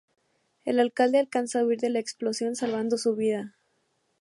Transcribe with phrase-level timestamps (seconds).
[0.65, 3.55] El alcalde alcanza a huir de la explosión, salvando su vida.